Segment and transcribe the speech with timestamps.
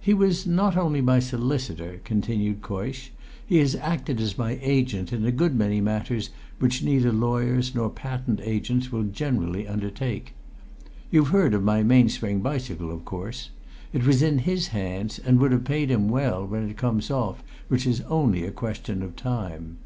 [0.00, 3.10] "He was not only my solicitor," continued Coysh;
[3.46, 7.88] "he has acted as my agent in a good many matters which neither lawyers nor
[7.88, 10.34] patent agents will generally undertake.
[11.08, 13.50] You've heard of my Mainspring bicycle, of course?
[13.92, 17.40] It was in his hands, and would have paid him well when it comes off,
[17.68, 19.76] which is only a question of time."